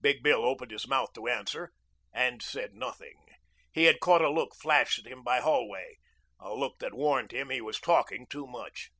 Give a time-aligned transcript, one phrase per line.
[0.00, 1.70] Big Bill opened his mouth to answer
[2.12, 3.16] and said nothing.
[3.70, 5.98] He had caught a look flashed at him by Holway,
[6.40, 8.90] a look that warned him he was talking too much.